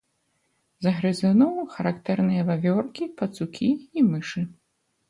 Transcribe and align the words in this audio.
З 0.85 0.93
грызуноў 0.99 1.53
характэрныя 1.75 2.41
вавёркі, 2.49 3.13
пацукі 3.21 3.71
і 3.97 4.09
мышы. 4.13 4.41